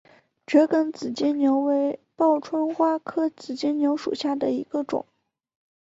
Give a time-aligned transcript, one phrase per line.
[0.47, 5.05] 折梗紫金牛为报春花科紫金牛属下的一个种。